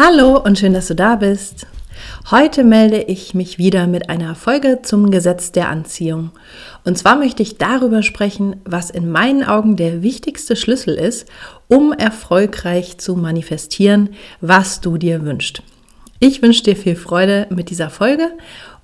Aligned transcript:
Hallo 0.00 0.38
und 0.38 0.60
schön, 0.60 0.74
dass 0.74 0.86
du 0.86 0.94
da 0.94 1.16
bist. 1.16 1.66
Heute 2.30 2.62
melde 2.62 3.02
ich 3.02 3.34
mich 3.34 3.58
wieder 3.58 3.88
mit 3.88 4.08
einer 4.08 4.36
Folge 4.36 4.78
zum 4.80 5.10
Gesetz 5.10 5.50
der 5.50 5.70
Anziehung. 5.70 6.30
Und 6.84 6.96
zwar 6.96 7.16
möchte 7.16 7.42
ich 7.42 7.58
darüber 7.58 8.04
sprechen, 8.04 8.60
was 8.64 8.90
in 8.90 9.10
meinen 9.10 9.42
Augen 9.42 9.74
der 9.74 10.00
wichtigste 10.00 10.54
Schlüssel 10.54 10.94
ist, 10.94 11.26
um 11.66 11.92
erfolgreich 11.92 12.98
zu 12.98 13.16
manifestieren, 13.16 14.10
was 14.40 14.80
du 14.80 14.98
dir 14.98 15.24
wünschst. 15.24 15.64
Ich 16.20 16.42
wünsche 16.42 16.62
dir 16.62 16.76
viel 16.76 16.94
Freude 16.94 17.48
mit 17.50 17.68
dieser 17.68 17.90
Folge 17.90 18.30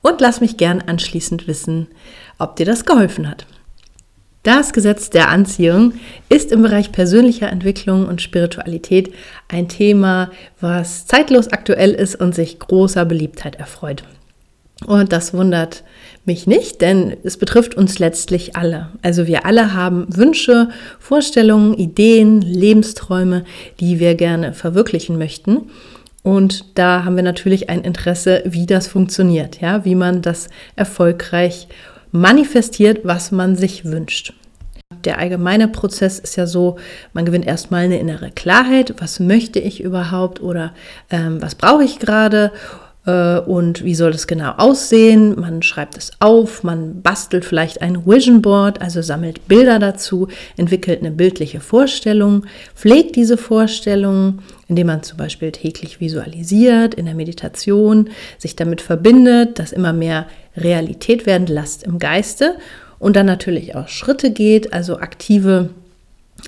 und 0.02 0.20
lass 0.20 0.40
mich 0.40 0.56
gern 0.56 0.82
anschließend 0.84 1.46
wissen, 1.46 1.86
ob 2.40 2.56
dir 2.56 2.66
das 2.66 2.84
geholfen 2.84 3.30
hat. 3.30 3.46
Das 4.44 4.74
Gesetz 4.74 5.08
der 5.08 5.30
Anziehung 5.30 5.94
ist 6.28 6.52
im 6.52 6.60
Bereich 6.60 6.92
persönlicher 6.92 7.48
Entwicklung 7.48 8.06
und 8.06 8.20
Spiritualität 8.20 9.10
ein 9.48 9.68
Thema, 9.68 10.30
was 10.60 11.06
zeitlos 11.06 11.48
aktuell 11.48 11.92
ist 11.92 12.14
und 12.14 12.34
sich 12.34 12.58
großer 12.58 13.06
Beliebtheit 13.06 13.56
erfreut. 13.56 14.04
Und 14.86 15.12
das 15.12 15.32
wundert 15.32 15.82
mich 16.26 16.46
nicht, 16.46 16.82
denn 16.82 17.16
es 17.22 17.38
betrifft 17.38 17.74
uns 17.74 17.98
letztlich 17.98 18.54
alle. 18.54 18.90
Also 19.00 19.26
wir 19.26 19.46
alle 19.46 19.72
haben 19.72 20.14
Wünsche, 20.14 20.68
Vorstellungen, 20.98 21.72
Ideen, 21.72 22.42
Lebensträume, 22.42 23.44
die 23.80 23.98
wir 23.98 24.14
gerne 24.14 24.52
verwirklichen 24.52 25.16
möchten. 25.16 25.70
Und 26.22 26.78
da 26.78 27.04
haben 27.04 27.16
wir 27.16 27.22
natürlich 27.22 27.70
ein 27.70 27.80
Interesse, 27.80 28.42
wie 28.44 28.66
das 28.66 28.88
funktioniert, 28.88 29.62
ja, 29.62 29.86
wie 29.86 29.94
man 29.94 30.20
das 30.20 30.50
erfolgreich 30.76 31.66
manifestiert, 32.14 33.00
was 33.02 33.32
man 33.32 33.56
sich 33.56 33.84
wünscht. 33.84 34.34
Der 35.05 35.18
allgemeine 35.18 35.66
Prozess 35.66 36.20
ist 36.20 36.36
ja 36.36 36.46
so, 36.46 36.77
man 37.12 37.24
gewinnt 37.24 37.44
erstmal 37.44 37.84
eine 37.84 37.98
innere 37.98 38.30
Klarheit, 38.30 38.94
was 38.98 39.18
möchte 39.18 39.58
ich 39.58 39.83
überhaupt 39.83 40.40
oder 40.40 40.72
ähm, 41.11 41.42
was 41.42 41.56
brauche 41.56 41.83
ich 41.83 41.98
gerade 41.98 42.52
und 43.06 43.84
wie 43.84 43.94
soll 43.94 44.12
das 44.12 44.26
genau 44.26 44.52
aussehen. 44.56 45.38
Man 45.38 45.62
schreibt 45.62 45.98
es 45.98 46.12
auf, 46.20 46.62
man 46.62 47.02
bastelt 47.02 47.44
vielleicht 47.44 47.82
ein 47.82 48.06
Vision 48.06 48.40
Board, 48.40 48.80
also 48.80 49.02
sammelt 49.02 49.46
Bilder 49.46 49.78
dazu, 49.78 50.28
entwickelt 50.56 51.00
eine 51.00 51.10
bildliche 51.10 51.60
Vorstellung, 51.60 52.46
pflegt 52.74 53.16
diese 53.16 53.36
Vorstellung, 53.36 54.38
indem 54.68 54.86
man 54.86 55.02
zum 55.02 55.18
Beispiel 55.18 55.52
täglich 55.52 56.00
visualisiert, 56.00 56.94
in 56.94 57.04
der 57.04 57.14
Meditation 57.14 58.08
sich 58.38 58.56
damit 58.56 58.80
verbindet, 58.80 59.58
das 59.58 59.72
immer 59.72 59.92
mehr 59.92 60.26
Realität 60.56 61.26
werden 61.26 61.46
lasst 61.46 61.82
im 61.82 61.98
Geiste 61.98 62.56
und 62.98 63.16
dann 63.16 63.26
natürlich 63.26 63.74
auch 63.74 63.88
Schritte 63.88 64.30
geht, 64.30 64.72
also 64.72 64.96
aktive 64.96 65.68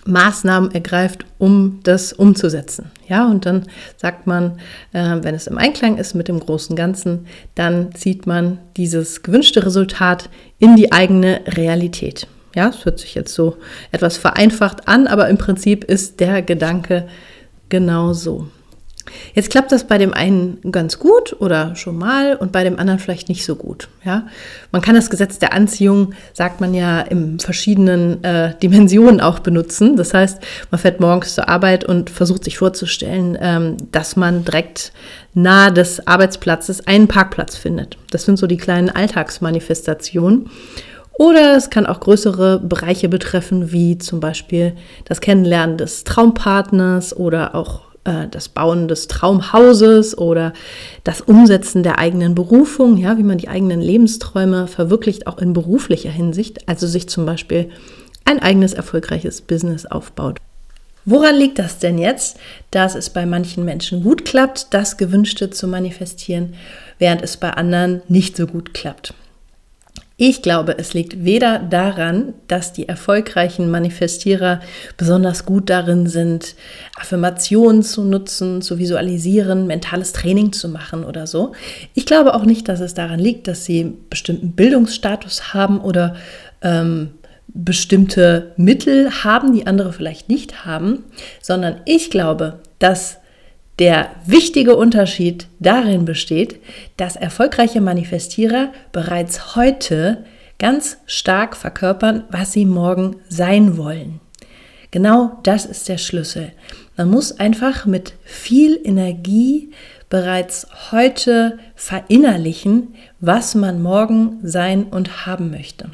Maßnahmen 0.04 0.72
ergreift, 0.72 1.24
um 1.38 1.80
das 1.82 2.12
umzusetzen. 2.12 2.90
Ja, 3.08 3.26
und 3.26 3.46
dann 3.46 3.66
sagt 3.96 4.26
man, 4.26 4.58
äh, 4.92 5.16
wenn 5.22 5.34
es 5.34 5.46
im 5.46 5.58
Einklang 5.58 5.98
ist 5.98 6.14
mit 6.14 6.28
dem 6.28 6.40
großen 6.40 6.76
Ganzen, 6.76 7.26
dann 7.54 7.94
zieht 7.94 8.26
man 8.26 8.58
dieses 8.76 9.22
gewünschte 9.22 9.64
Resultat 9.64 10.28
in 10.58 10.76
die 10.76 10.92
eigene 10.92 11.40
Realität. 11.46 12.26
Ja, 12.54 12.68
es 12.68 12.84
hört 12.84 12.98
sich 12.98 13.14
jetzt 13.14 13.34
so 13.34 13.56
etwas 13.92 14.16
vereinfacht 14.16 14.88
an, 14.88 15.06
aber 15.06 15.28
im 15.28 15.38
Prinzip 15.38 15.84
ist 15.84 16.20
der 16.20 16.42
Gedanke 16.42 17.06
genau 17.68 18.12
so. 18.12 18.48
Jetzt 19.34 19.50
klappt 19.50 19.72
das 19.72 19.84
bei 19.84 19.98
dem 19.98 20.12
einen 20.12 20.58
ganz 20.70 20.98
gut 20.98 21.36
oder 21.40 21.76
schon 21.76 21.96
mal 21.96 22.36
und 22.36 22.52
bei 22.52 22.64
dem 22.64 22.78
anderen 22.78 22.98
vielleicht 22.98 23.28
nicht 23.28 23.44
so 23.44 23.56
gut. 23.56 23.88
Ja? 24.04 24.26
Man 24.72 24.82
kann 24.82 24.94
das 24.94 25.10
Gesetz 25.10 25.38
der 25.38 25.52
Anziehung, 25.52 26.14
sagt 26.32 26.60
man 26.60 26.74
ja, 26.74 27.00
in 27.00 27.38
verschiedenen 27.38 28.22
äh, 28.24 28.54
Dimensionen 28.62 29.20
auch 29.20 29.38
benutzen. 29.38 29.96
Das 29.96 30.14
heißt, 30.14 30.38
man 30.70 30.80
fährt 30.80 31.00
morgens 31.00 31.34
zur 31.34 31.48
Arbeit 31.48 31.84
und 31.84 32.10
versucht 32.10 32.44
sich 32.44 32.58
vorzustellen, 32.58 33.36
ähm, 33.40 33.76
dass 33.92 34.16
man 34.16 34.44
direkt 34.44 34.92
nahe 35.34 35.72
des 35.72 36.06
Arbeitsplatzes 36.06 36.86
einen 36.86 37.08
Parkplatz 37.08 37.56
findet. 37.56 37.98
Das 38.10 38.24
sind 38.24 38.38
so 38.38 38.46
die 38.46 38.56
kleinen 38.56 38.90
Alltagsmanifestationen. 38.90 40.50
Oder 41.18 41.56
es 41.56 41.70
kann 41.70 41.86
auch 41.86 42.00
größere 42.00 42.60
Bereiche 42.60 43.08
betreffen, 43.08 43.72
wie 43.72 43.96
zum 43.96 44.20
Beispiel 44.20 44.74
das 45.06 45.20
Kennenlernen 45.20 45.78
des 45.78 46.04
Traumpartners 46.04 47.16
oder 47.16 47.54
auch 47.54 47.82
äh, 48.06 48.28
das 48.30 48.48
Bauen 48.48 48.88
des 48.88 49.08
Traumhauses 49.08 50.16
oder 50.16 50.52
das 51.04 51.20
Umsetzen 51.20 51.82
der 51.82 51.98
eigenen 51.98 52.34
Berufung, 52.34 52.96
ja, 52.96 53.18
wie 53.18 53.22
man 53.22 53.38
die 53.38 53.48
eigenen 53.48 53.80
Lebensträume 53.80 54.66
verwirklicht, 54.68 55.26
auch 55.26 55.38
in 55.38 55.52
beruflicher 55.52 56.10
Hinsicht, 56.10 56.68
also 56.68 56.86
sich 56.86 57.08
zum 57.08 57.26
Beispiel 57.26 57.70
ein 58.24 58.40
eigenes 58.40 58.72
erfolgreiches 58.72 59.40
Business 59.40 59.86
aufbaut. 59.86 60.38
Woran 61.04 61.36
liegt 61.36 61.60
das 61.60 61.78
denn 61.78 61.98
jetzt, 61.98 62.38
dass 62.72 62.96
es 62.96 63.10
bei 63.10 63.26
manchen 63.26 63.64
Menschen 63.64 64.02
gut 64.02 64.24
klappt, 64.24 64.74
das 64.74 64.96
Gewünschte 64.96 65.50
zu 65.50 65.68
manifestieren, 65.68 66.54
während 66.98 67.22
es 67.22 67.36
bei 67.36 67.50
anderen 67.50 68.02
nicht 68.08 68.36
so 68.36 68.46
gut 68.46 68.74
klappt? 68.74 69.14
Ich 70.18 70.40
glaube, 70.40 70.78
es 70.78 70.94
liegt 70.94 71.26
weder 71.26 71.58
daran, 71.58 72.32
dass 72.48 72.72
die 72.72 72.88
erfolgreichen 72.88 73.70
Manifestierer 73.70 74.60
besonders 74.96 75.44
gut 75.44 75.68
darin 75.68 76.06
sind, 76.06 76.54
Affirmationen 76.98 77.82
zu 77.82 78.02
nutzen, 78.02 78.62
zu 78.62 78.78
visualisieren, 78.78 79.66
mentales 79.66 80.14
Training 80.14 80.54
zu 80.54 80.70
machen 80.70 81.04
oder 81.04 81.26
so. 81.26 81.52
Ich 81.92 82.06
glaube 82.06 82.32
auch 82.34 82.46
nicht, 82.46 82.66
dass 82.66 82.80
es 82.80 82.94
daran 82.94 83.20
liegt, 83.20 83.46
dass 83.46 83.66
sie 83.66 83.92
bestimmten 84.08 84.52
Bildungsstatus 84.52 85.52
haben 85.52 85.82
oder 85.82 86.16
ähm, 86.62 87.10
bestimmte 87.48 88.54
Mittel 88.56 89.10
haben, 89.22 89.52
die 89.52 89.66
andere 89.66 89.92
vielleicht 89.92 90.30
nicht 90.30 90.64
haben, 90.64 91.04
sondern 91.42 91.82
ich 91.84 92.08
glaube, 92.08 92.60
dass 92.78 93.18
der 93.78 94.10
wichtige 94.24 94.76
Unterschied 94.76 95.48
darin 95.58 96.04
besteht, 96.04 96.60
dass 96.96 97.16
erfolgreiche 97.16 97.80
Manifestierer 97.80 98.72
bereits 98.92 99.54
heute 99.54 100.24
ganz 100.58 100.98
stark 101.06 101.56
verkörpern, 101.56 102.24
was 102.30 102.52
sie 102.52 102.64
morgen 102.64 103.16
sein 103.28 103.76
wollen. 103.76 104.20
Genau 104.90 105.38
das 105.42 105.66
ist 105.66 105.88
der 105.88 105.98
Schlüssel. 105.98 106.52
Man 106.96 107.10
muss 107.10 107.38
einfach 107.38 107.84
mit 107.84 108.14
viel 108.24 108.80
Energie 108.82 109.70
bereits 110.08 110.66
heute 110.92 111.58
verinnerlichen, 111.74 112.94
was 113.20 113.54
man 113.54 113.82
morgen 113.82 114.38
sein 114.42 114.84
und 114.84 115.26
haben 115.26 115.50
möchte. 115.50 115.90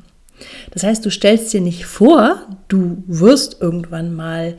Das 0.70 0.82
heißt, 0.82 1.04
du 1.04 1.10
stellst 1.10 1.52
dir 1.52 1.60
nicht 1.60 1.86
vor, 1.86 2.46
du 2.68 3.02
wirst 3.06 3.60
irgendwann 3.60 4.14
mal 4.14 4.56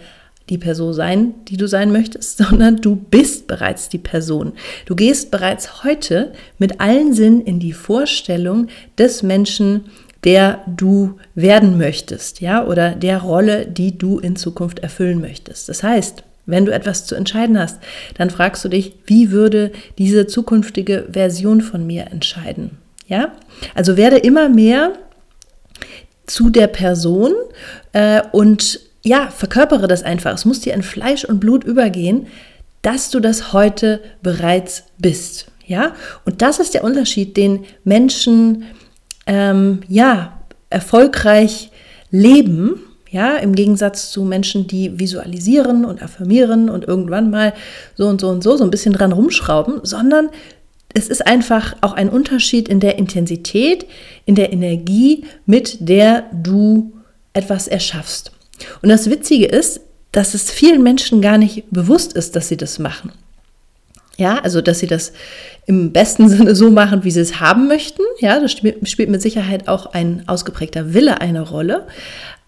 die 0.50 0.58
Person 0.58 0.94
sein, 0.94 1.34
die 1.48 1.58
du 1.58 1.68
sein 1.68 1.92
möchtest, 1.92 2.38
sondern 2.44 2.78
du 2.78 2.96
bist 2.96 3.48
bereits 3.48 3.90
die 3.90 3.98
Person. 3.98 4.54
Du 4.86 4.96
gehst 4.96 5.32
bereits 5.32 5.84
heute 5.84 6.34
mit 6.58 6.80
allen 6.80 7.14
Sinnen 7.14 7.42
in 7.42 7.60
die 7.60 7.74
Vorstellung 7.74 8.68
des 8.98 9.24
Menschen, 9.24 9.86
der 10.24 10.62
du 10.68 11.18
werden 11.36 11.78
möchtest, 11.78 12.40
ja, 12.40 12.66
oder 12.66 12.92
der 12.92 13.20
Rolle, 13.20 13.66
die 13.66 13.98
du 13.98 14.20
in 14.20 14.38
Zukunft 14.38 14.80
erfüllen 14.80 15.20
möchtest. 15.20 15.68
Das 15.68 15.84
heißt, 15.84 16.24
wenn 16.46 16.66
du 16.66 16.74
etwas 16.74 17.06
zu 17.06 17.16
entscheiden 17.16 17.60
hast, 17.60 17.80
dann 18.18 18.30
fragst 18.30 18.64
du 18.64 18.70
dich, 18.70 18.96
wie 19.06 19.32
würde 19.32 19.72
diese 19.98 20.28
zukünftige 20.28 21.08
Version 21.12 21.62
von 21.62 21.86
mir 21.86 22.08
entscheiden? 22.12 22.78
Ja, 23.08 23.34
also 23.76 23.98
werde 23.98 24.18
immer 24.18 24.50
mehr 24.50 24.94
zu 26.26 26.50
der 26.50 26.68
Person 26.68 27.34
äh, 27.92 28.22
und 28.32 28.80
ja, 29.04 29.30
verkörpere 29.30 29.88
das 29.88 30.04
einfach. 30.04 30.34
Es 30.34 30.46
muss 30.46 30.62
dir 30.62 30.74
in 30.74 30.84
Fleisch 30.84 31.26
und 31.26 31.40
Blut 31.40 31.64
übergehen, 31.64 32.28
dass 32.82 33.10
du 33.10 33.20
das 33.20 33.54
heute 33.54 34.02
bereits 34.22 34.86
bist. 34.98 35.48
Ja, 35.66 35.94
und 36.26 36.42
das 36.42 36.60
ist 36.60 36.74
der 36.74 36.84
Unterschied, 36.84 37.38
den 37.38 37.66
Menschen 37.84 38.66
ähm, 39.26 39.82
ja 39.88 40.40
erfolgreich 40.70 41.72
leben. 42.12 42.80
Ja, 43.10 43.36
im 43.36 43.54
Gegensatz 43.54 44.10
zu 44.10 44.24
Menschen, 44.24 44.66
die 44.66 45.00
visualisieren 45.00 45.86
und 45.86 46.02
affirmieren 46.02 46.68
und 46.68 46.84
irgendwann 46.86 47.30
mal 47.30 47.54
so 47.96 48.08
und 48.08 48.20
so 48.20 48.30
und 48.30 48.44
so 48.44 48.58
so 48.58 48.64
ein 48.64 48.72
bisschen 48.72 48.94
dran 48.94 49.12
rumschrauben, 49.12 49.82
sondern 49.84 50.30
es 50.96 51.10
ist 51.10 51.26
einfach 51.28 51.76
auch 51.82 51.94
ein 51.94 52.10
Unterschied 52.10 52.68
in 52.68 52.80
der 52.80 52.98
Intensität, 52.98 53.86
in 54.26 54.34
der 54.34 54.52
Energie, 54.52 55.26
mit 55.46 55.78
der 55.88 56.24
du 56.34 56.92
etwas 57.34 57.68
erschaffst. 57.68 58.32
Und 58.82 58.90
das 58.90 59.10
Witzige 59.10 59.46
ist, 59.46 59.82
dass 60.12 60.34
es 60.34 60.52
vielen 60.52 60.84
Menschen 60.84 61.22
gar 61.22 61.38
nicht 61.38 61.66
bewusst 61.72 62.14
ist, 62.14 62.36
dass 62.36 62.48
sie 62.48 62.58
das 62.58 62.80
machen. 62.80 63.12
Ja, 64.16 64.40
also 64.40 64.62
dass 64.62 64.80
sie 64.80 64.88
das 64.88 65.12
im 65.66 65.92
besten 65.92 66.30
Sinne 66.30 66.56
so 66.56 66.70
machen, 66.70 67.04
wie 67.04 67.12
sie 67.12 67.20
es 67.20 67.40
haben 67.40 67.68
möchten. 67.68 68.04
Ja, 68.20 68.40
das 68.40 68.52
spielt 68.52 69.10
mit 69.10 69.22
Sicherheit 69.22 69.68
auch 69.68 69.88
ein 69.88 70.24
ausgeprägter 70.28 70.94
Wille 70.94 71.20
eine 71.22 71.42
Rolle. 71.42 71.88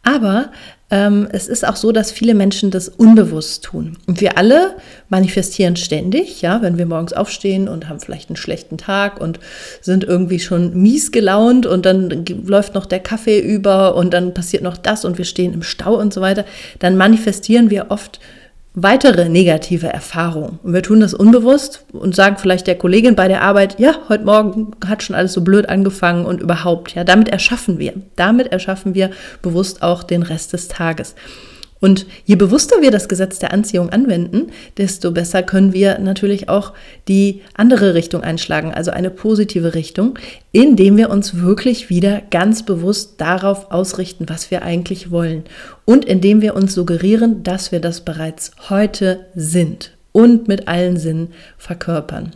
Aber 0.05 0.51
ähm, 0.91 1.27
es 1.31 1.47
ist 1.47 1.67
auch 1.67 1.75
so, 1.75 1.91
dass 1.91 2.11
viele 2.11 2.35
Menschen 2.35 2.69
das 2.69 2.89
unbewusst 2.89 3.63
tun. 3.63 3.97
Und 4.05 4.21
wir 4.21 4.37
alle 4.37 4.75
manifestieren 5.09 5.75
ständig, 5.75 6.43
ja, 6.43 6.61
wenn 6.61 6.77
wir 6.77 6.85
morgens 6.85 7.11
aufstehen 7.11 7.67
und 7.67 7.89
haben 7.89 7.99
vielleicht 7.99 8.29
einen 8.29 8.37
schlechten 8.37 8.77
Tag 8.77 9.19
und 9.19 9.39
sind 9.81 10.03
irgendwie 10.03 10.39
schon 10.39 10.79
mies 10.79 11.11
gelaunt 11.11 11.65
und 11.65 11.87
dann 11.87 12.23
läuft 12.45 12.75
noch 12.75 12.85
der 12.85 12.99
Kaffee 12.99 13.39
über 13.39 13.95
und 13.95 14.13
dann 14.13 14.35
passiert 14.35 14.61
noch 14.61 14.77
das 14.77 15.05
und 15.05 15.17
wir 15.17 15.25
stehen 15.25 15.55
im 15.55 15.63
Stau 15.63 15.95
und 15.95 16.13
so 16.13 16.21
weiter, 16.21 16.45
dann 16.77 16.97
manifestieren 16.97 17.71
wir 17.71 17.87
oft 17.89 18.19
weitere 18.75 19.29
negative 19.29 19.87
Erfahrungen. 19.87 20.59
Und 20.61 20.73
wir 20.73 20.83
tun 20.83 20.99
das 20.99 21.13
unbewusst 21.13 21.85
und 21.93 22.15
sagen 22.15 22.37
vielleicht 22.37 22.67
der 22.67 22.77
Kollegin 22.77 23.15
bei 23.15 23.27
der 23.27 23.41
Arbeit, 23.41 23.79
ja, 23.79 23.95
heute 24.09 24.25
Morgen 24.25 24.71
hat 24.85 25.01
schon 25.01 25.15
alles 25.15 25.33
so 25.33 25.41
blöd 25.41 25.69
angefangen 25.69 26.25
und 26.25 26.41
überhaupt, 26.41 26.93
ja, 26.93 27.03
damit 27.03 27.29
erschaffen 27.29 27.79
wir. 27.79 27.93
Damit 28.15 28.51
erschaffen 28.51 28.93
wir 28.93 29.11
bewusst 29.41 29.81
auch 29.81 30.03
den 30.03 30.23
Rest 30.23 30.53
des 30.53 30.67
Tages. 30.67 31.15
Und 31.81 32.05
je 32.25 32.35
bewusster 32.35 32.81
wir 32.81 32.89
das 32.89 33.09
Gesetz 33.09 33.37
der 33.37 33.51
Anziehung 33.51 33.89
anwenden, 33.89 34.47
desto 34.77 35.11
besser 35.11 35.43
können 35.43 35.73
wir 35.73 35.99
natürlich 35.99 36.47
auch 36.47 36.73
die 37.07 37.41
andere 37.53 37.93
Richtung 37.93 38.23
einschlagen, 38.23 38.73
also 38.73 38.91
eine 38.91 39.09
positive 39.09 39.75
Richtung, 39.75 40.17
indem 40.51 40.95
wir 40.97 41.09
uns 41.09 41.37
wirklich 41.37 41.89
wieder 41.89 42.21
ganz 42.31 42.63
bewusst 42.63 43.15
darauf 43.19 43.71
ausrichten, 43.71 44.25
was 44.29 44.51
wir 44.51 44.63
eigentlich 44.63 45.11
wollen 45.11 45.43
und 45.83 46.05
indem 46.05 46.41
wir 46.41 46.55
uns 46.55 46.73
suggerieren, 46.73 47.43
dass 47.43 47.71
wir 47.71 47.81
das 47.81 48.01
bereits 48.01 48.51
heute 48.69 49.25
sind 49.35 49.91
und 50.13 50.47
mit 50.47 50.69
allen 50.69 50.97
Sinnen 50.97 51.33
verkörpern. 51.57 52.31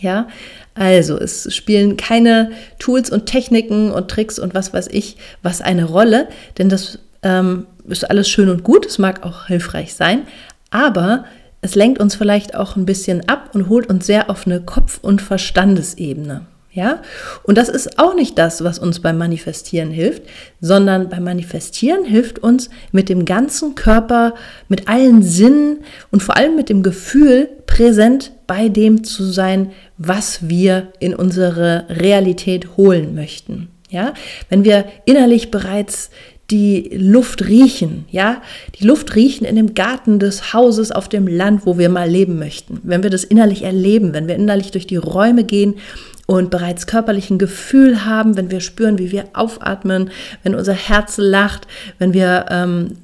Ja, 0.00 0.28
also 0.74 1.18
es 1.18 1.54
spielen 1.54 1.96
keine 1.96 2.52
Tools 2.78 3.10
und 3.10 3.26
Techniken 3.26 3.90
und 3.90 4.08
Tricks 4.08 4.38
und 4.38 4.54
was 4.54 4.72
weiß 4.72 4.88
ich 4.92 5.16
was 5.42 5.60
eine 5.60 5.84
Rolle, 5.84 6.28
denn 6.56 6.68
das 6.68 6.98
ähm, 7.22 7.66
ist 7.90 8.08
alles 8.08 8.28
schön 8.28 8.48
und 8.48 8.64
gut, 8.64 8.86
es 8.86 8.98
mag 8.98 9.24
auch 9.24 9.46
hilfreich 9.46 9.94
sein, 9.94 10.26
aber 10.70 11.24
es 11.62 11.74
lenkt 11.74 12.00
uns 12.00 12.14
vielleicht 12.14 12.54
auch 12.54 12.76
ein 12.76 12.86
bisschen 12.86 13.28
ab 13.28 13.50
und 13.52 13.68
holt 13.68 13.88
uns 13.88 14.06
sehr 14.06 14.30
auf 14.30 14.46
eine 14.46 14.60
Kopf- 14.60 14.98
und 15.02 15.20
Verstandesebene. 15.20 16.46
Ja, 16.72 17.02
und 17.42 17.58
das 17.58 17.68
ist 17.68 17.98
auch 17.98 18.14
nicht 18.14 18.38
das, 18.38 18.62
was 18.62 18.78
uns 18.78 19.00
beim 19.00 19.18
Manifestieren 19.18 19.90
hilft, 19.90 20.22
sondern 20.60 21.08
beim 21.08 21.24
Manifestieren 21.24 22.04
hilft 22.04 22.38
uns 22.38 22.70
mit 22.92 23.08
dem 23.08 23.24
ganzen 23.24 23.74
Körper, 23.74 24.34
mit 24.68 24.86
allen 24.86 25.20
Sinnen 25.24 25.78
und 26.12 26.22
vor 26.22 26.36
allem 26.36 26.54
mit 26.54 26.68
dem 26.68 26.84
Gefühl 26.84 27.48
präsent 27.66 28.30
bei 28.46 28.68
dem 28.68 29.02
zu 29.02 29.24
sein, 29.24 29.72
was 29.98 30.48
wir 30.48 30.92
in 31.00 31.12
unsere 31.12 31.86
Realität 31.88 32.76
holen 32.76 33.16
möchten. 33.16 33.68
Ja, 33.90 34.14
wenn 34.48 34.62
wir 34.62 34.84
innerlich 35.06 35.50
bereits 35.50 36.10
die 36.50 36.90
Luft 36.92 37.46
riechen, 37.46 38.04
ja, 38.10 38.42
die 38.78 38.84
Luft 38.84 39.14
riechen 39.14 39.44
in 39.44 39.56
dem 39.56 39.74
Garten 39.74 40.18
des 40.18 40.52
Hauses 40.52 40.90
auf 40.92 41.08
dem 41.08 41.26
Land, 41.26 41.64
wo 41.64 41.78
wir 41.78 41.88
mal 41.88 42.08
leben 42.08 42.38
möchten. 42.38 42.80
Wenn 42.82 43.02
wir 43.02 43.10
das 43.10 43.24
innerlich 43.24 43.62
erleben, 43.62 44.12
wenn 44.12 44.28
wir 44.28 44.34
innerlich 44.34 44.70
durch 44.70 44.86
die 44.86 44.96
Räume 44.96 45.44
gehen 45.44 45.74
und 46.26 46.50
bereits 46.50 46.86
körperlich 46.86 47.30
ein 47.30 47.38
Gefühl 47.38 48.04
haben, 48.04 48.36
wenn 48.36 48.50
wir 48.50 48.60
spüren, 48.60 48.98
wie 48.98 49.12
wir 49.12 49.24
aufatmen, 49.32 50.10
wenn 50.42 50.54
unser 50.54 50.74
Herz 50.74 51.18
lacht, 51.18 51.66
wenn 51.98 52.12
wir 52.14 52.46
ähm, 52.50 52.96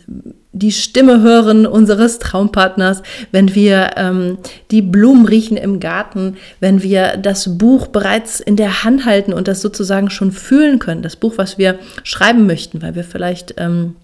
die 0.58 0.72
Stimme 0.72 1.20
hören 1.20 1.66
unseres 1.66 2.18
Traumpartners, 2.18 3.02
wenn 3.30 3.54
wir 3.54 3.90
ähm, 3.96 4.38
die 4.70 4.80
Blumen 4.80 5.26
riechen 5.26 5.58
im 5.58 5.80
Garten, 5.80 6.36
wenn 6.60 6.82
wir 6.82 7.18
das 7.18 7.58
Buch 7.58 7.88
bereits 7.88 8.40
in 8.40 8.56
der 8.56 8.82
Hand 8.82 9.04
halten 9.04 9.34
und 9.34 9.48
das 9.48 9.60
sozusagen 9.60 10.08
schon 10.08 10.32
fühlen 10.32 10.78
können, 10.78 11.02
das 11.02 11.16
Buch, 11.16 11.34
was 11.36 11.58
wir 11.58 11.78
schreiben 12.04 12.46
möchten, 12.46 12.80
weil 12.80 12.94
wir 12.94 13.04
vielleicht 13.04 13.54
ähm, 13.58 13.96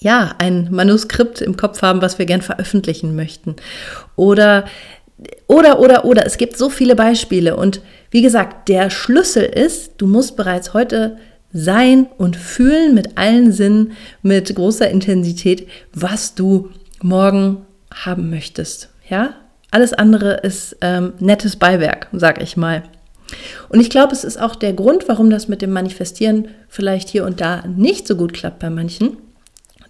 ja 0.00 0.34
ein 0.38 0.68
Manuskript 0.72 1.40
im 1.40 1.56
Kopf 1.56 1.82
haben, 1.82 2.02
was 2.02 2.18
wir 2.18 2.26
gern 2.26 2.42
veröffentlichen 2.42 3.14
möchten. 3.14 3.54
Oder 4.16 4.64
oder, 5.46 5.78
oder, 5.78 6.04
oder. 6.04 6.26
Es 6.26 6.36
gibt 6.36 6.58
so 6.58 6.68
viele 6.68 6.94
Beispiele. 6.94 7.56
Und 7.56 7.80
wie 8.10 8.20
gesagt, 8.20 8.68
der 8.68 8.90
Schlüssel 8.90 9.44
ist, 9.44 9.92
du 9.96 10.06
musst 10.06 10.36
bereits 10.36 10.74
heute 10.74 11.16
sein 11.56 12.06
und 12.18 12.36
fühlen 12.36 12.94
mit 12.94 13.16
allen 13.18 13.52
Sinnen, 13.52 13.92
mit 14.22 14.54
großer 14.54 14.88
Intensität, 14.90 15.66
was 15.92 16.34
du 16.34 16.70
morgen 17.02 17.64
haben 17.92 18.30
möchtest. 18.30 18.90
Ja, 19.08 19.34
alles 19.70 19.92
andere 19.92 20.34
ist 20.34 20.76
ähm, 20.80 21.14
nettes 21.18 21.56
Beiwerk, 21.56 22.08
sag 22.12 22.42
ich 22.42 22.56
mal. 22.56 22.82
Und 23.68 23.80
ich 23.80 23.90
glaube, 23.90 24.12
es 24.12 24.24
ist 24.24 24.40
auch 24.40 24.54
der 24.54 24.72
Grund, 24.72 25.08
warum 25.08 25.30
das 25.30 25.48
mit 25.48 25.62
dem 25.62 25.72
Manifestieren 25.72 26.48
vielleicht 26.68 27.08
hier 27.08 27.24
und 27.24 27.40
da 27.40 27.64
nicht 27.66 28.06
so 28.06 28.16
gut 28.16 28.32
klappt 28.32 28.60
bei 28.60 28.70
manchen, 28.70 29.16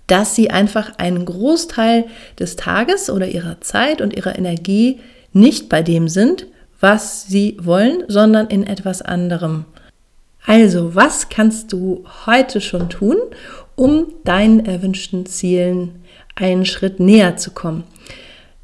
dass 0.06 0.34
sie 0.34 0.50
einfach 0.50 0.92
einen 0.98 1.24
Großteil 1.24 2.06
des 2.38 2.56
Tages 2.56 3.10
oder 3.10 3.28
ihrer 3.28 3.60
Zeit 3.60 4.00
und 4.00 4.14
ihrer 4.16 4.38
Energie 4.38 5.00
nicht 5.32 5.68
bei 5.68 5.82
dem 5.82 6.08
sind, 6.08 6.46
was 6.80 7.26
sie 7.26 7.56
wollen, 7.60 8.04
sondern 8.08 8.46
in 8.46 8.66
etwas 8.66 9.02
anderem. 9.02 9.64
Also, 10.46 10.94
was 10.94 11.28
kannst 11.28 11.72
du 11.72 12.04
heute 12.24 12.60
schon 12.60 12.88
tun, 12.88 13.16
um 13.74 14.06
deinen 14.22 14.64
erwünschten 14.64 15.26
Zielen 15.26 16.04
einen 16.36 16.64
Schritt 16.64 17.00
näher 17.00 17.36
zu 17.36 17.50
kommen? 17.50 17.82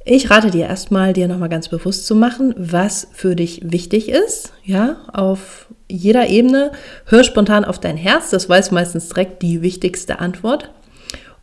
Ich 0.05 0.31
rate 0.31 0.51
dir 0.51 0.67
erstmal, 0.67 1.13
dir 1.13 1.29
nochmal 1.29 1.49
ganz 1.49 1.69
bewusst 1.69 2.07
zu 2.07 2.15
machen, 2.15 2.55
was 2.57 3.09
für 3.13 3.37
dich 3.37 3.61
wichtig 3.65 4.09
ist, 4.09 4.53
ja, 4.65 4.97
auf 5.13 5.67
jeder 5.89 6.29
Ebene. 6.29 6.73
Hör 7.07 7.25
spontan 7.25 7.65
auf 7.65 7.79
dein 7.79 7.97
Herz, 7.97 8.31
das 8.31 8.49
weiß 8.49 8.71
meistens 8.71 9.09
direkt 9.09 9.43
die 9.43 9.63
wichtigste 9.63 10.21
Antwort 10.21 10.71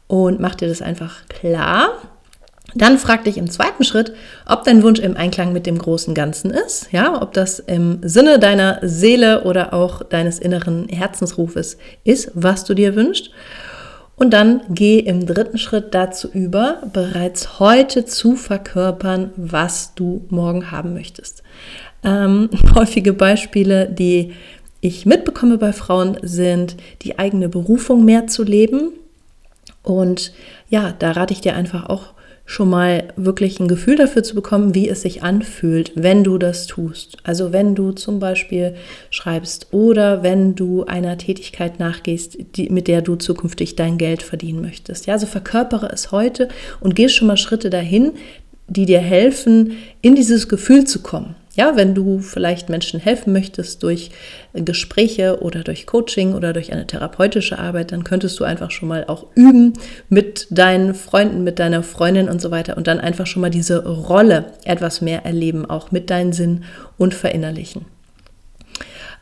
und 0.07 0.39
mach 0.39 0.55
dir 0.55 0.67
das 0.67 0.81
einfach 0.81 1.27
klar. 1.27 1.91
Dann 2.75 2.97
frag 2.97 3.23
dich 3.23 3.37
im 3.37 3.49
zweiten 3.49 3.83
Schritt, 3.83 4.13
ob 4.45 4.63
dein 4.63 4.83
Wunsch 4.83 4.99
im 4.99 5.17
Einklang 5.17 5.53
mit 5.53 5.65
dem 5.65 5.77
großen 5.77 6.13
Ganzen 6.13 6.51
ist, 6.51 6.91
ja, 6.91 7.21
ob 7.21 7.33
das 7.33 7.59
im 7.59 7.99
Sinne 8.03 8.39
deiner 8.39 8.79
Seele 8.81 9.43
oder 9.43 9.73
auch 9.73 10.03
deines 10.03 10.39
inneren 10.39 10.87
Herzensrufes 10.87 11.77
ist, 12.03 12.31
was 12.35 12.65
du 12.65 12.73
dir 12.73 12.95
wünschst. 12.95 13.31
Und 14.15 14.31
dann 14.31 14.61
geh 14.69 14.99
im 14.99 15.25
dritten 15.25 15.57
Schritt 15.57 15.95
dazu 15.95 16.27
über, 16.27 16.81
bereits 16.91 17.59
heute 17.59 18.03
zu 18.03 18.35
verkörpern, 18.35 19.31
was 19.37 19.95
du 19.95 20.25
morgen 20.29 20.71
haben 20.71 20.93
möchtest. 20.93 21.41
Ähm, 22.03 22.49
häufige 22.75 23.13
Beispiele, 23.13 23.87
die 23.87 24.33
ich 24.81 25.05
mitbekomme 25.05 25.57
bei 25.57 25.71
Frauen, 25.71 26.17
sind 26.21 26.75
die 27.01 27.17
eigene 27.17 27.47
Berufung 27.47 28.03
mehr 28.03 28.27
zu 28.27 28.43
leben. 28.43 28.91
Und 29.83 30.33
ja, 30.69 30.93
da 30.99 31.11
rate 31.11 31.33
ich 31.33 31.41
dir 31.41 31.55
einfach 31.55 31.87
auch 31.87 32.13
schon 32.49 32.71
mal 32.71 33.03
wirklich 33.15 33.59
ein 33.59 33.67
Gefühl 33.67 33.95
dafür 33.95 34.23
zu 34.23 34.33
bekommen, 34.33 34.73
wie 34.73 34.89
es 34.89 35.03
sich 35.03 35.21
anfühlt, 35.21 35.91
wenn 35.93 36.23
du 36.23 36.39
das 36.39 36.65
tust. 36.65 37.17
Also 37.21 37.53
wenn 37.53 37.75
du 37.75 37.91
zum 37.91 38.19
Beispiel 38.19 38.73
schreibst 39.11 39.67
oder 39.69 40.23
wenn 40.23 40.55
du 40.55 40.83
einer 40.83 41.15
Tätigkeit 41.19 41.79
nachgehst, 41.79 42.39
die, 42.55 42.71
mit 42.71 42.87
der 42.87 43.03
du 43.03 43.17
zukünftig 43.17 43.75
dein 43.75 43.99
Geld 43.99 44.23
verdienen 44.23 44.61
möchtest. 44.61 45.05
Ja, 45.05 45.13
also 45.13 45.27
verkörpere 45.27 45.91
es 45.93 46.11
heute 46.11 46.47
und 46.79 46.95
geh 46.95 47.07
schon 47.07 47.27
mal 47.27 47.37
Schritte 47.37 47.69
dahin, 47.69 48.13
die 48.67 48.87
dir 48.87 48.99
helfen, 48.99 49.73
in 50.01 50.15
dieses 50.15 50.49
Gefühl 50.49 50.85
zu 50.85 51.03
kommen. 51.03 51.35
Ja, 51.59 51.75
wenn 51.75 51.93
du 51.93 52.19
vielleicht 52.19 52.69
Menschen 52.69 53.01
helfen 53.01 53.33
möchtest 53.33 53.83
durch 53.83 54.11
Gespräche 54.53 55.41
oder 55.41 55.61
durch 55.61 55.85
Coaching 55.85 56.33
oder 56.33 56.53
durch 56.53 56.71
eine 56.71 56.87
therapeutische 56.87 57.59
Arbeit, 57.59 57.91
dann 57.91 58.05
könntest 58.05 58.39
du 58.39 58.45
einfach 58.45 58.71
schon 58.71 58.87
mal 58.87 59.03
auch 59.07 59.25
üben 59.35 59.73
mit 60.07 60.47
deinen 60.51 60.93
Freunden, 60.93 61.43
mit 61.43 61.59
deiner 61.59 61.83
Freundin 61.83 62.29
und 62.29 62.39
so 62.39 62.49
weiter 62.49 62.77
und 62.77 62.87
dann 62.87 63.01
einfach 63.01 63.27
schon 63.27 63.41
mal 63.41 63.49
diese 63.49 63.85
Rolle 63.85 64.53
etwas 64.63 65.01
mehr 65.01 65.25
erleben, 65.25 65.69
auch 65.69 65.91
mit 65.91 66.09
deinen 66.09 66.31
Sinn 66.31 66.63
und 66.97 67.13
verinnerlichen. 67.13 67.83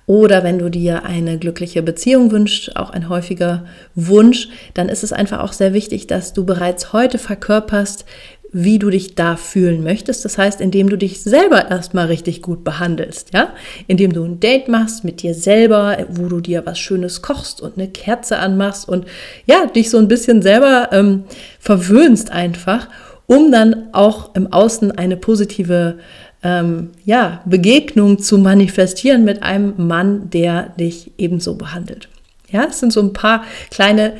Oder 0.08 0.46
wenn 0.46 0.58
du 0.58 0.70
dir 0.70 1.04
eine 1.04 1.38
glückliche 1.38 1.84
Beziehung 1.84 2.32
wünschst, 2.32 2.78
auch 2.78 2.92
ein 2.92 3.10
häufiger 3.10 3.66
Wunsch, 3.94 4.48
dann 4.74 4.88
ist 4.88 5.04
es 5.04 5.12
einfach 5.12 5.42
auch 5.42 5.52
sehr 5.52 5.74
wichtig, 5.74 6.08
dass 6.08 6.32
du 6.32 6.46
bereits 6.46 6.94
heute 6.94 7.18
verkörperst, 7.18 8.06
wie 8.52 8.80
du 8.80 8.90
dich 8.90 9.16
da 9.16 9.36
fühlen 9.36 9.84
möchtest. 9.84 10.24
Das 10.24 10.38
heißt, 10.38 10.62
indem 10.62 10.90
du 10.90 10.98
dich 10.98 11.22
selber 11.22 11.70
erstmal 11.70 12.08
richtig 12.08 12.42
gut 12.42 12.64
behandelst, 12.64 13.34
ja? 13.34 13.54
Indem 13.88 14.14
du 14.14 14.24
ein 14.24 14.40
Date 14.40 14.68
machst 14.68 15.04
mit 15.04 15.22
dir 15.22 15.34
selber, 15.34 15.98
wo 16.10 16.28
du 16.28 16.40
dir 16.40 16.66
was 16.66 16.80
Schönes 16.80 17.22
kochst 17.22 17.62
und 17.62 17.78
eine 17.78 17.90
Kerze 17.90 18.38
anmachst 18.38 18.88
und 18.88 19.06
ja, 19.46 19.66
dich 19.66 19.90
so 19.90 19.98
ein 19.98 20.08
bisschen 20.08 20.42
selber 20.42 20.90
ähm, 20.92 21.26
verwöhnst 21.60 22.32
einfach, 22.32 22.88
um 23.26 23.52
dann 23.52 23.90
auch 23.92 24.34
im 24.36 24.52
Außen 24.52 24.92
eine 24.92 25.18
positive 25.18 26.00
ähm, 26.42 26.92
ja, 27.04 27.42
Begegnung 27.46 28.20
zu 28.20 28.38
manifestieren 28.38 29.26
mit 29.26 29.44
einem 29.44 29.74
Mann, 29.78 30.30
der 30.30 30.74
dich 30.80 31.12
ebenso 31.18 31.56
behandelt. 31.56 32.08
Ja, 32.50 32.66
es 32.70 32.80
sind 32.80 32.94
so 32.94 33.02
ein 33.02 33.12
paar 33.12 33.44
kleine 33.70 34.14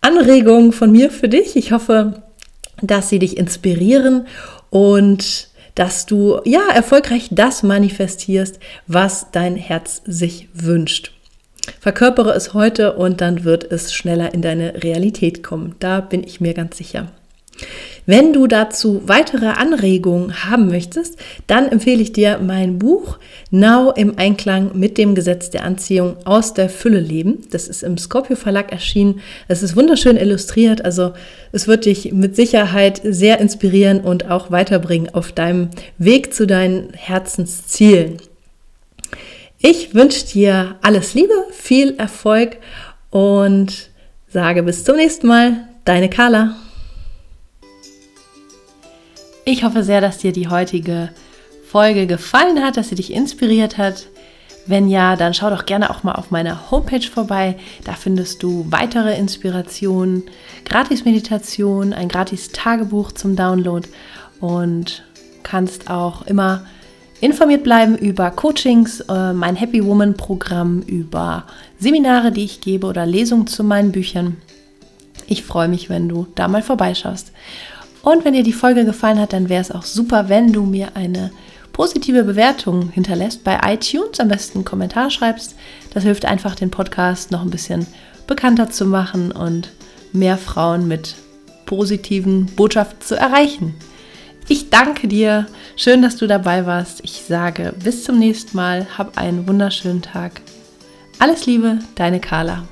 Anregungen 0.00 0.72
von 0.72 0.92
mir 0.92 1.10
für 1.10 1.28
dich. 1.28 1.56
Ich 1.56 1.72
hoffe, 1.72 2.22
dass 2.82 3.08
sie 3.08 3.18
dich 3.18 3.36
inspirieren 3.36 4.26
und 4.70 5.48
dass 5.74 6.06
du 6.06 6.40
ja 6.44 6.62
erfolgreich 6.74 7.28
das 7.30 7.62
manifestierst, 7.62 8.58
was 8.86 9.30
dein 9.30 9.56
Herz 9.56 10.02
sich 10.06 10.48
wünscht. 10.54 11.12
Verkörpere 11.80 12.32
es 12.32 12.54
heute 12.54 12.94
und 12.94 13.20
dann 13.20 13.44
wird 13.44 13.70
es 13.70 13.92
schneller 13.92 14.32
in 14.32 14.42
deine 14.42 14.82
Realität 14.82 15.42
kommen. 15.42 15.74
Da 15.78 16.00
bin 16.00 16.24
ich 16.24 16.40
mir 16.40 16.54
ganz 16.54 16.76
sicher. 16.76 17.08
Wenn 18.08 18.32
du 18.32 18.46
dazu 18.46 19.02
weitere 19.06 19.46
Anregungen 19.46 20.44
haben 20.44 20.68
möchtest, 20.68 21.18
dann 21.48 21.68
empfehle 21.68 22.00
ich 22.00 22.12
dir 22.12 22.38
mein 22.38 22.78
Buch 22.78 23.18
Now 23.50 23.92
im 23.96 24.16
Einklang 24.16 24.70
mit 24.78 24.96
dem 24.96 25.16
Gesetz 25.16 25.50
der 25.50 25.64
Anziehung 25.64 26.16
aus 26.24 26.54
der 26.54 26.70
Fülle 26.70 27.00
leben. 27.00 27.38
Das 27.50 27.66
ist 27.66 27.82
im 27.82 27.98
Scorpio 27.98 28.36
Verlag 28.36 28.70
erschienen. 28.70 29.20
Es 29.48 29.64
ist 29.64 29.74
wunderschön 29.74 30.16
illustriert, 30.16 30.84
also 30.84 31.14
es 31.50 31.66
wird 31.66 31.84
dich 31.84 32.12
mit 32.12 32.36
Sicherheit 32.36 33.00
sehr 33.02 33.40
inspirieren 33.40 34.00
und 34.00 34.30
auch 34.30 34.52
weiterbringen 34.52 35.12
auf 35.12 35.32
deinem 35.32 35.70
Weg 35.98 36.32
zu 36.32 36.46
deinen 36.46 36.92
Herzenszielen. 36.92 38.18
Ich 39.58 39.94
wünsche 39.94 40.26
dir 40.26 40.76
alles 40.80 41.14
Liebe, 41.14 41.34
viel 41.50 41.96
Erfolg 41.98 42.58
und 43.10 43.90
sage 44.28 44.62
bis 44.62 44.84
zum 44.84 44.96
nächsten 44.96 45.26
Mal. 45.26 45.66
Deine 45.84 46.08
Carla. 46.08 46.56
Ich 49.48 49.62
hoffe 49.62 49.84
sehr, 49.84 50.00
dass 50.00 50.18
dir 50.18 50.32
die 50.32 50.48
heutige 50.48 51.10
Folge 51.70 52.08
gefallen 52.08 52.64
hat, 52.64 52.76
dass 52.76 52.88
sie 52.88 52.96
dich 52.96 53.12
inspiriert 53.12 53.78
hat. 53.78 54.08
Wenn 54.66 54.88
ja, 54.88 55.14
dann 55.14 55.34
schau 55.34 55.50
doch 55.50 55.66
gerne 55.66 55.88
auch 55.88 56.02
mal 56.02 56.16
auf 56.16 56.32
meiner 56.32 56.72
Homepage 56.72 57.06
vorbei. 57.06 57.56
Da 57.84 57.92
findest 57.92 58.42
du 58.42 58.66
weitere 58.70 59.16
Inspirationen, 59.16 60.24
Gratis-Meditation, 60.64 61.92
ein 61.92 62.08
Gratis-Tagebuch 62.08 63.12
zum 63.12 63.36
Download 63.36 63.88
und 64.40 65.04
kannst 65.44 65.88
auch 65.88 66.22
immer 66.22 66.66
informiert 67.20 67.62
bleiben 67.62 67.96
über 67.96 68.32
Coachings, 68.32 68.98
äh, 69.02 69.32
mein 69.32 69.54
Happy 69.54 69.84
Woman 69.84 70.14
Programm, 70.14 70.80
über 70.82 71.44
Seminare, 71.78 72.32
die 72.32 72.42
ich 72.42 72.60
gebe 72.60 72.88
oder 72.88 73.06
Lesungen 73.06 73.46
zu 73.46 73.62
meinen 73.62 73.92
Büchern. 73.92 74.38
Ich 75.28 75.44
freue 75.44 75.68
mich, 75.68 75.88
wenn 75.88 76.08
du 76.08 76.26
da 76.34 76.48
mal 76.48 76.62
vorbeischaust. 76.62 77.30
Und 78.06 78.24
wenn 78.24 78.34
dir 78.34 78.44
die 78.44 78.52
Folge 78.52 78.84
gefallen 78.84 79.18
hat, 79.18 79.32
dann 79.32 79.48
wäre 79.48 79.60
es 79.60 79.72
auch 79.72 79.82
super, 79.82 80.28
wenn 80.28 80.52
du 80.52 80.62
mir 80.62 80.94
eine 80.94 81.32
positive 81.72 82.22
Bewertung 82.22 82.90
hinterlässt 82.90 83.42
bei 83.42 83.58
iTunes, 83.64 84.20
am 84.20 84.28
besten 84.28 84.58
einen 84.58 84.64
Kommentar 84.64 85.10
schreibst. 85.10 85.56
Das 85.92 86.04
hilft 86.04 86.24
einfach, 86.24 86.54
den 86.54 86.70
Podcast 86.70 87.32
noch 87.32 87.42
ein 87.42 87.50
bisschen 87.50 87.84
bekannter 88.28 88.70
zu 88.70 88.86
machen 88.86 89.32
und 89.32 89.72
mehr 90.12 90.38
Frauen 90.38 90.86
mit 90.86 91.16
positiven 91.66 92.46
Botschaften 92.46 93.00
zu 93.00 93.16
erreichen. 93.16 93.74
Ich 94.46 94.70
danke 94.70 95.08
dir. 95.08 95.46
Schön, 95.74 96.00
dass 96.00 96.14
du 96.14 96.28
dabei 96.28 96.64
warst. 96.64 97.00
Ich 97.02 97.24
sage 97.26 97.74
bis 97.82 98.04
zum 98.04 98.20
nächsten 98.20 98.56
Mal. 98.56 98.86
Hab 98.96 99.18
einen 99.18 99.48
wunderschönen 99.48 100.02
Tag. 100.02 100.42
Alles 101.18 101.46
Liebe, 101.46 101.80
deine 101.96 102.20
Carla. 102.20 102.68